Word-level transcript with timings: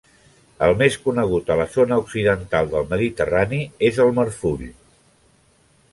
El 0.67 0.71
més 0.79 0.95
conegut 1.03 1.51
a 1.51 1.57
la 1.59 1.67
zona 1.75 1.99
occidental 2.03 2.73
del 2.73 2.89
mediterrani 2.95 3.63
és 3.91 4.01
el 4.07 4.13
marfull. 4.21 4.65